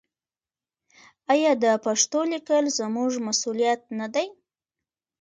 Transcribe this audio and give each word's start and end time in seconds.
آیا 1.31 1.51
د 1.63 1.65
پښتو 1.85 2.19
لیکل 2.31 2.63
زموږ 2.79 3.11
مسوولیت 3.27 3.81
نه 3.99 4.07
دی؟ 4.13 4.27